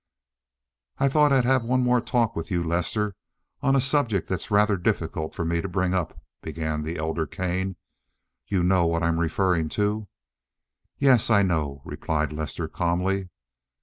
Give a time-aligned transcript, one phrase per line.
[0.97, 3.15] "I thought I'd have one more talk with you, Lester,
[3.61, 7.75] on a subject that's rather difficult for me to bring up," began the elder Kane.
[8.47, 10.07] "You know what I'm referring to?"
[10.97, 13.29] "Yes, I know," replied Lester, calmly.